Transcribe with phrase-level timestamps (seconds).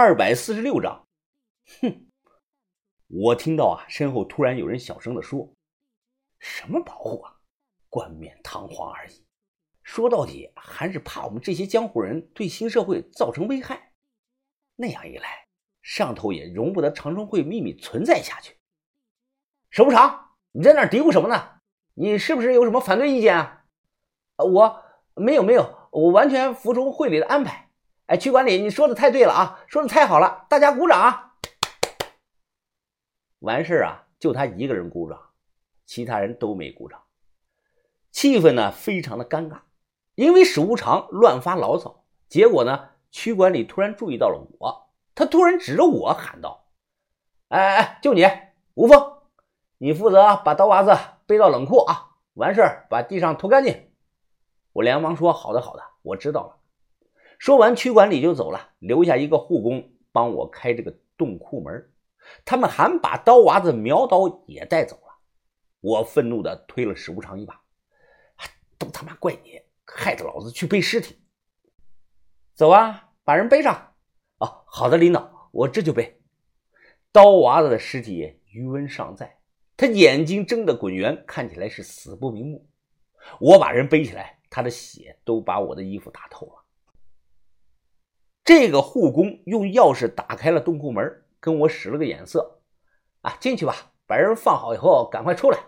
[0.00, 1.08] 二百四十六章。
[1.80, 2.06] 哼！
[3.08, 5.52] 我听到啊，身后突然有人小声的说
[6.38, 7.34] ：“什么保护啊，
[7.88, 9.26] 冠冕堂皇而已。
[9.82, 13.90] 说到底，还是怕我们这些江湖人对新社会造成危害。
[14.76, 15.48] 那样一来，
[15.82, 18.56] 上头也容不得长春会秘密存在下去。”
[19.68, 21.58] 首不长，你在那嘀咕什么呢？
[21.94, 23.64] 你是不是有什么反对意见啊？
[24.36, 24.80] 我
[25.16, 27.67] 没有没有，我完全服从会里的安排。
[28.08, 31.34] 哎，区管理，你说的太对了啊，说的太好了，大家鼓掌啊！
[33.40, 35.20] 完事啊，就他一个人鼓掌，
[35.84, 37.02] 其他人都没鼓掌，
[38.10, 39.58] 气氛呢非常的尴尬。
[40.14, 46.64] 因为史无常乱发牢骚，结果呢，区管理突然注意到了我，他突然指着我喊道
[47.48, 48.26] ：“哎哎哎，就你
[48.72, 49.18] 吴峰，
[49.76, 50.96] 你负责把刀娃子。”
[51.28, 52.16] 背到冷库啊！
[52.32, 53.92] 完事儿把地上拖干净。
[54.72, 56.56] 我连忙说：“好的，好的，我知道了。”
[57.38, 61.90] 说完，区管理就走了，留下一个护工帮我开这个洞库门。
[62.44, 65.18] 他们还把刀娃子苗刀也带走了。
[65.80, 67.62] 我愤怒地推了史无常一把
[68.76, 71.16] ：“都他妈怪你，害得老子去背尸体！
[72.54, 73.94] 走啊，把人背上！
[74.38, 76.20] 哦，好的，领导，我这就背。”
[77.12, 79.38] 刀娃子的尸体余温尚在。
[79.76, 82.68] 他眼睛睁得滚圆，看起来是死不瞑目。
[83.38, 86.64] 我把人背起来，他的血都把我的衣服打透了。
[88.48, 92.62] 这个护工用钥匙打开了洞库门，跟我使了个眼色
[93.20, 95.58] ：“啊，进去吧，把人放好以后赶快出来。”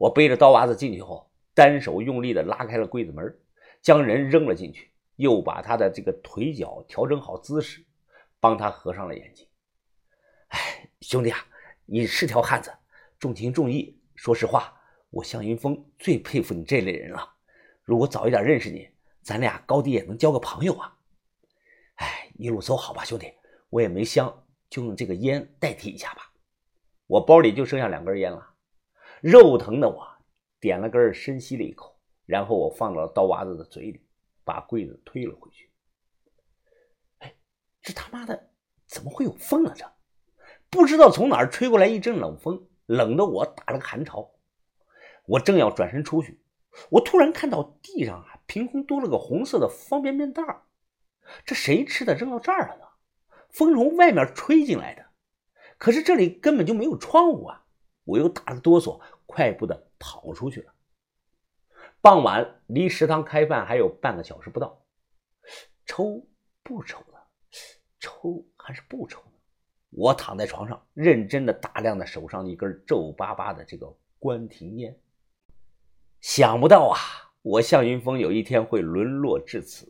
[0.00, 3.38] 我背着刀娃子进去后，单手用力的拉开了柜子门，
[3.82, 7.84] 将人扔了进去，又把他的这个腿脚调整好姿势，
[8.40, 9.46] 帮他合上了眼睛。
[10.48, 11.40] 哎，兄弟啊，
[11.84, 12.72] 你是条汉子。
[13.18, 17.34] 重情重义，说实话，我向云峰最佩服你这类人了。
[17.82, 18.88] 如果早一点认识你，
[19.20, 20.96] 咱俩高低也能交个朋友啊。
[21.96, 23.32] 哎，一路走好吧，兄弟。
[23.70, 26.32] 我也没香，就用这个烟代替一下吧。
[27.06, 28.54] 我包里就剩下两根烟了，
[29.20, 30.06] 肉疼的我
[30.60, 34.06] 点了根，深吸了一口，然后我放到了刀娃子的嘴里，
[34.44, 35.70] 把柜子推了回去。
[37.18, 37.34] 哎，
[37.80, 38.50] 这他妈的
[38.86, 39.74] 怎么会有风啊？
[39.76, 39.86] 这
[40.68, 42.68] 不知道从哪儿吹过来一阵冷风。
[42.86, 44.34] 冷的我打了个寒潮，
[45.24, 46.42] 我正要转身出去，
[46.90, 50.62] 我突然看到地上啊，凭空多了个红色的方便面袋儿
[51.44, 52.86] 这谁吃的扔到这儿了呢？
[53.50, 55.04] 风从外面吹进来的，
[55.76, 57.66] 可是这里根本就没有窗户啊！
[58.04, 60.72] 我又打了哆嗦，快步的跑出去了。
[62.00, 64.82] 傍晚离食堂开饭还有半个小时不到，
[65.86, 66.26] 抽
[66.62, 67.14] 不抽的？
[68.00, 69.22] 抽还是不抽？
[69.90, 74.98] 我躺在床上，认真的打量着手上一根皱巴巴的这个关停烟。
[76.20, 76.98] 想不到啊，
[77.42, 79.86] 我向云峰有一天会沦落至此。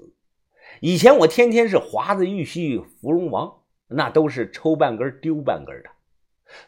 [0.85, 5.89] 以前我天天是华子玉溪芙蓉王，那都是抽半根丢半根的。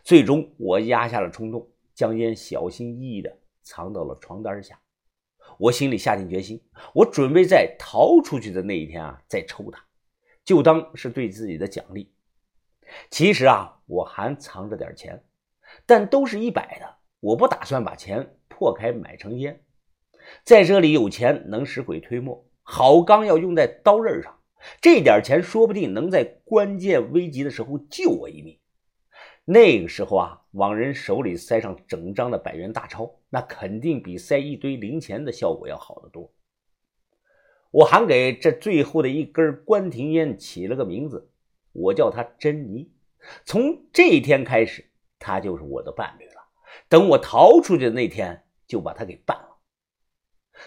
[0.04, 4.78] 最终，我压下了冲动，将烟小心翼翼的藏到了床单下。
[5.58, 6.62] 我心里下定决心，
[6.94, 9.84] 我准备在逃出去的那一天啊，再抽它，
[10.44, 12.12] 就当是对自己的奖励。
[13.10, 15.24] 其实啊，我还藏着点钱，
[15.86, 16.86] 但都是一百的。
[17.18, 19.60] 我不打算把钱破开买成烟，
[20.44, 24.40] 在这里有钱能使鬼推磨，好钢要用在刀刃上。
[24.80, 28.58] 这点钱说不定能在关键危急的时候救我一命。
[29.44, 36.32] 那个时候啊，往人手里塞上整张的百元大钞，那肯定比塞一堆零钱的效果要好得多。
[37.70, 41.30] 我还给这最后的一根关停烟起了个名字。
[41.72, 42.90] 我叫她珍妮，
[43.44, 44.88] 从这一天开始，
[45.18, 46.40] 她就是我的伴侣了。
[46.88, 49.43] 等我逃出去的那天，就把她给办。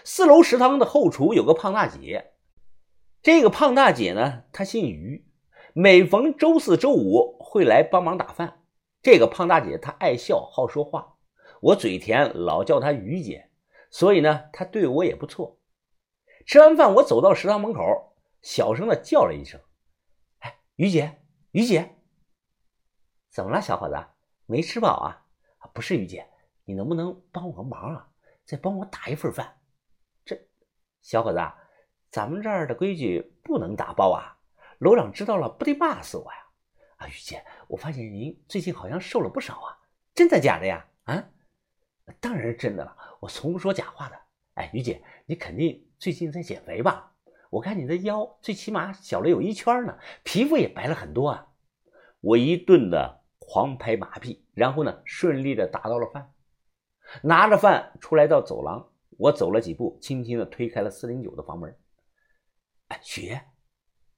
[0.04, 2.32] 四楼食堂的后厨有个胖大姐，
[3.22, 5.26] 这个胖大姐呢，她姓于，
[5.72, 8.62] 每逢周四周五会来帮忙打饭。
[9.02, 11.16] 这个胖大姐她爱笑，好说话，
[11.60, 13.50] 我嘴甜，老叫她于姐，
[13.90, 15.58] 所以呢，她对我也不错。
[16.46, 19.60] 吃完饭，我走到食堂门口，小声的叫了一声。
[20.38, 21.96] 哎于姐，于姐，
[23.30, 23.96] 怎么了，小伙子？
[24.46, 25.24] 没吃饱啊？
[25.74, 26.26] 不是，于姐，
[26.64, 28.08] 你能不能帮我个忙啊？
[28.46, 29.57] 再帮我打一份饭。
[31.08, 31.40] 小伙子，
[32.10, 34.36] 咱们这儿的规矩不能打包啊，
[34.76, 36.38] 楼长知道了不得骂死我呀！
[36.98, 39.78] 啊，于姐，我发现您最近好像瘦了不少啊，
[40.14, 40.86] 真的假的呀？
[41.04, 41.24] 啊，
[42.20, 44.20] 当然是真的了，我从不说假话的。
[44.52, 47.14] 哎，于姐，你肯定最近在减肥吧？
[47.48, 51.46] 我看你的腰最起码小了有一圈呢，皮肤也白了很多啊！
[52.20, 56.34] 我一顿的狂拍马屁，然后呢，顺利的打到了饭，
[57.22, 58.87] 拿着饭出来到走廊，
[59.18, 61.76] 我走了几步，轻轻的推开了四零九的房门。
[62.86, 63.44] 哎，雪，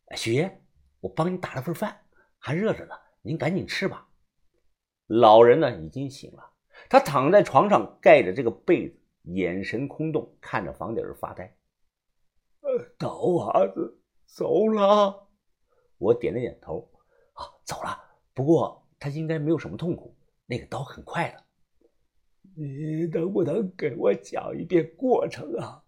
[0.09, 0.63] 哎，雪，
[1.01, 2.03] 我帮你打了份饭，
[2.39, 4.07] 还热着呢，您赶紧吃吧。
[5.07, 6.53] 老人呢已经醒了，
[6.91, 11.57] 他躺在床上，盖着这个被子，眼神空洞，看着房顶发呆。
[12.61, 15.29] 呃，刀娃子走了，
[15.97, 16.87] 我点了点头。
[17.33, 17.99] 啊，走了。
[18.35, 20.15] 不过他应该没有什么痛苦，
[20.45, 21.43] 那个刀很快的。
[22.63, 25.83] 你能不能给我讲一遍过程啊？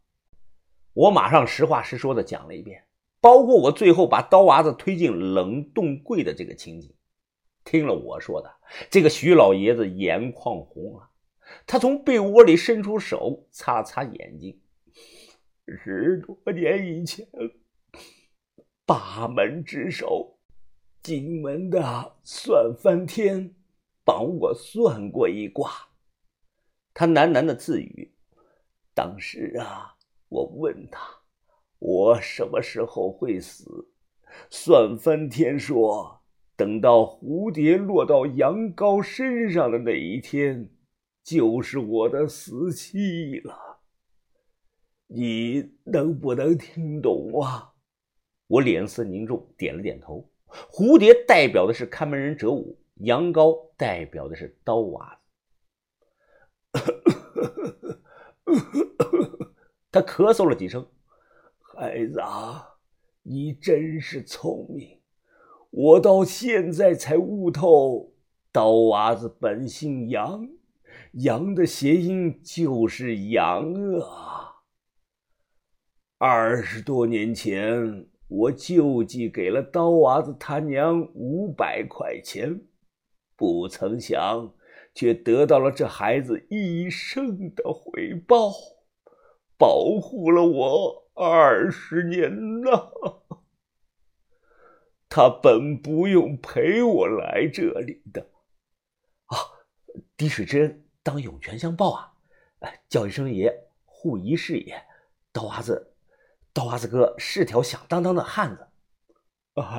[0.94, 2.82] 我马上实话实说的讲了一遍，
[3.20, 6.94] 包括我最后把刀娃子推进冷冻柜的这个情景。
[7.62, 8.50] 听了我说的，
[8.90, 11.10] 这个徐老爷子眼眶红啊，
[11.66, 14.58] 他从被窝里伸出手擦了擦眼睛。
[15.66, 17.28] 十多年以前，
[18.86, 20.38] 八门之首，
[21.02, 23.54] 荆门的算翻天，
[24.04, 25.70] 帮我算过一卦。
[26.94, 28.12] 他喃喃的自语
[28.94, 29.94] ：“当时啊，
[30.28, 31.00] 我问他，
[31.78, 33.88] 我什么时候会死？
[34.50, 36.18] 算翻天说。”
[36.54, 40.70] 等到蝴蝶落到羊羔身上的那一天，
[41.24, 43.80] 就是我的死期了。
[45.08, 47.72] 你能不能听懂啊？
[48.46, 50.30] 我脸色凝重，点了点头。
[50.46, 55.31] 蝴蝶代表的是看门人哲武，羊羔代表的是刀娃子。
[59.92, 60.86] 他咳嗽了几声，
[61.60, 62.76] 孩子啊，
[63.22, 65.00] 你真是聪明。
[65.70, 68.12] 我到现在才悟透，
[68.50, 70.48] 刀娃子本姓杨，
[71.12, 74.40] 杨的谐音就是羊啊。
[76.18, 82.60] 二十多年前，我救济给了刀娃子他娘五百块钱，
[83.34, 84.54] 不曾想，
[84.94, 88.52] 却得到了这孩子一生的回报，
[89.56, 92.30] 保护了我二十年
[92.62, 93.22] 了。
[95.08, 98.30] 他本不用陪我来这里的，
[99.26, 99.36] 啊，
[100.16, 102.14] 滴水之恩当涌泉相报啊！
[102.88, 103.52] 叫一声爷，
[103.84, 104.82] 护一世也。
[105.32, 105.94] 刀娃子，
[106.52, 108.68] 刀娃子哥是条响当当的汉子。
[109.54, 109.74] 哎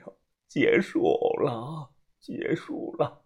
[0.00, 0.12] 呀，
[0.48, 1.00] 结束
[1.42, 1.90] 了，
[2.20, 3.21] 结束了，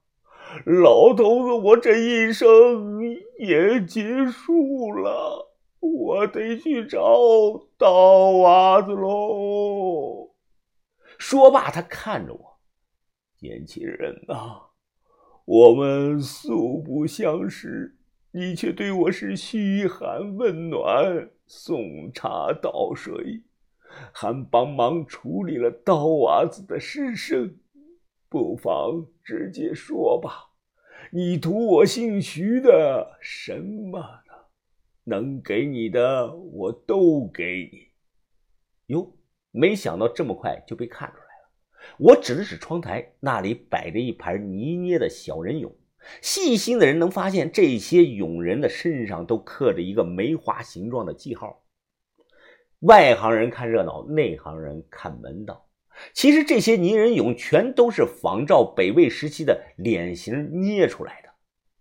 [0.64, 3.02] 老头子，我这一生
[3.38, 7.00] 也结束了，我得去找
[7.76, 10.31] 刀娃子喽。
[11.19, 12.58] 说罢，他看着我，
[13.40, 14.69] 年轻人呐，
[15.44, 17.96] 我们素不相识，
[18.32, 23.42] 你却对我是嘘寒问暖、送茶倒水，
[24.12, 27.58] 还帮忙处理了刀娃子的尸身，
[28.28, 30.50] 不妨直接说吧，
[31.11, 34.34] 你图我姓徐的什么呢？
[35.05, 37.88] 能给你的，我都给你。
[38.94, 39.12] 哟。
[39.52, 41.50] 没想到这么快就被看出来了。
[41.99, 45.73] 我指了指窗台，那里摆着一盘泥捏的小人俑。
[46.20, 51.64] 细心的人能发现，这些俑人的身上都刻着一个梅花形状的记号。
[52.81, 55.65] 外行人看热闹，内行人看门道。
[56.12, 61.28] 其实这些泥人俑全都是仿照北魏时期的脸型捏出来的，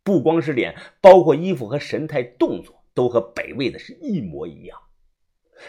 [0.04, 4.78] 不光是脸，包括衣服和神态动作，都和北魏的是一模一样。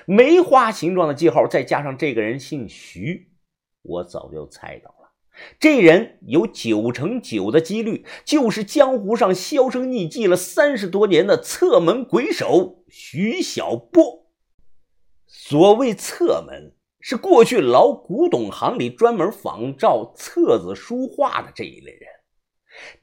[0.04, 3.30] 梅花形状的记号，再加上这个人姓徐，
[3.82, 5.10] 我早就猜到了，
[5.58, 14.26] 这人有九成九的几率就是江湖上销声匿迹了三十多年的侧门鬼手徐小波。
[15.26, 16.74] 所谓侧门，
[17.08, 22.08] 是过去老古董行里专门仿照册子书画的这一类人。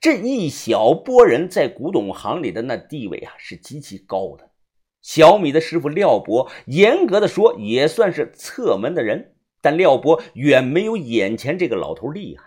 [0.01, 4.51] 这一小波人在古董行里的那地位啊，是极其高的。
[5.01, 12.43] 小米的师傅廖博，严格的说也算是侧门的人，但廖博远没有眼前这个老头厉害。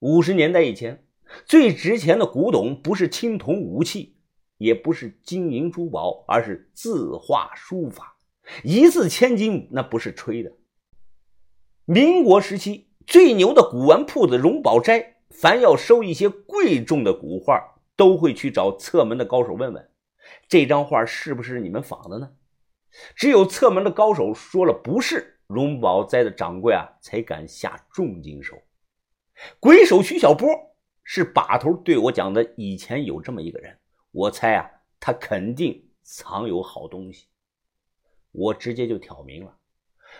[0.00, 1.06] 五十年代以前，
[1.46, 4.18] 最值钱的古董不是青铜武器，
[4.58, 8.13] 也不是金银珠宝，而是字画书法，
[8.62, 10.52] 一字千金，那不是吹的。
[11.84, 19.90] 民国时期最牛的古玩铺子荣宝斋，凡要收一些贵重的古画，都会去找侧门的高手问问。
[20.48, 22.30] 这张画是不是你们仿的呢？
[23.14, 28.56] 只有侧门的高手说了不是，荣宝斋的掌柜啊才敢下重金收。
[29.60, 30.48] 鬼手徐小波
[31.02, 33.76] 是把头对我讲的，以前有这么一个人，
[34.12, 34.70] 我猜啊，
[35.00, 37.26] 他肯定藏有好东西。
[38.34, 39.56] 我直接就挑明了，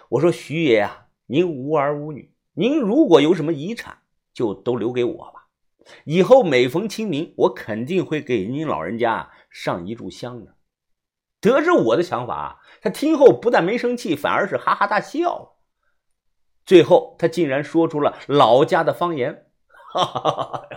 [0.09, 3.99] 我说徐爷啊，您无儿无女，您如果有什么遗产，
[4.33, 5.49] 就都留给我吧。
[6.05, 9.31] 以后每逢清明，我肯定会给您老人家。
[9.51, 10.57] 上一炷香的，
[11.41, 15.59] 得知我的想法，他听后不但没生气，反而是哈哈大笑。
[16.67, 19.47] 最后，他竟然说出了老家的方言
[19.95, 20.69] ：“哈哈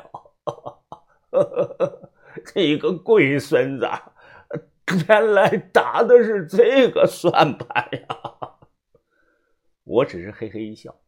[0.44, 0.80] 哈，
[2.54, 3.90] 你个龟孙子，
[5.08, 8.08] 原来打的是这个算盘呀！”
[9.84, 11.00] 我只是嘿嘿一笑。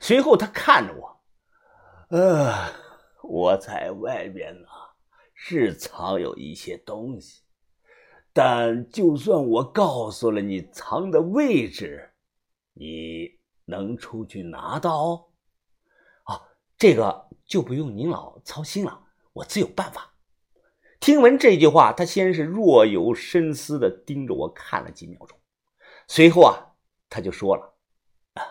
[0.00, 1.20] 随后，他看着我
[2.10, 2.52] ：“呃，
[3.22, 4.68] 我在外边呢，
[5.34, 7.42] 是藏有一些东西，
[8.32, 12.12] 但就算我告诉了你藏的位置，
[12.72, 15.30] 你……”能出去拿到？
[16.26, 16.42] 哦，
[16.76, 20.13] 这个就不用您老操心了，我自有办法。
[21.04, 25.38] 听闻这句话，他先是若有深思的盯着我看了几秒钟，
[26.08, 26.56] 随后啊，
[27.10, 27.78] 他就说了
[28.32, 28.42] ：“啊，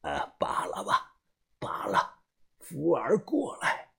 [0.00, 1.14] 啊，罢了吧，
[1.58, 2.20] 罢了，
[2.60, 3.90] 福儿过来，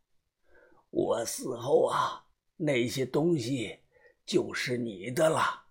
[0.90, 3.78] 我死后啊，那些东西
[4.26, 5.68] 就是你的了。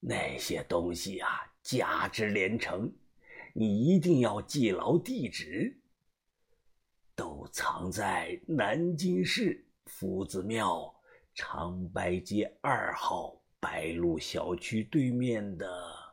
[0.00, 1.28] 那些东西啊，
[1.62, 2.92] 价值连城。”
[3.54, 5.80] 你一定要记牢地址，
[7.14, 10.92] 都藏在南京市夫子庙
[11.34, 16.03] 长白街二号白鹿小区对面的。